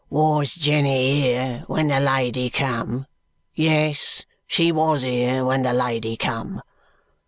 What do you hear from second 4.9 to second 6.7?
here when the lady come.